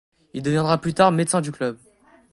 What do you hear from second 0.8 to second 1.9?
plus tard médecin du club.